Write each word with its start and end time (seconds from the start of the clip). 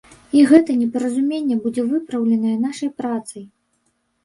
І 0.37 0.39
гэта 0.51 0.77
непаразуменне 0.83 1.59
будзе 1.67 1.85
выпраўленае 1.91 2.57
нашай 2.65 2.93
працай. 3.05 3.49